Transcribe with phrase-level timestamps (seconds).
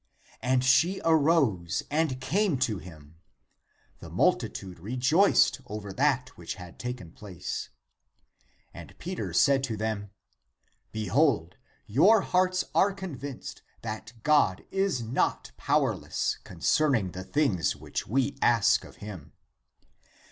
[0.41, 3.19] And she arose and came to him.
[3.99, 7.69] The multitude re joiced over that which had taken place.
[8.73, 10.09] And Peter said to them:"
[10.91, 18.35] Behold, your hearts are convinced that God is not powerless concerning the things which we
[18.41, 19.33] ask of him."